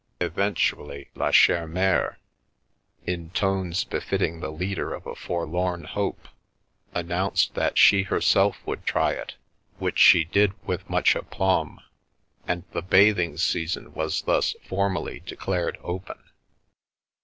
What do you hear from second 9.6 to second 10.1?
which